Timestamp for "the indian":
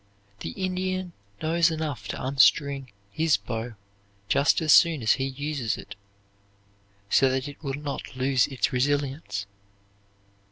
0.39-1.13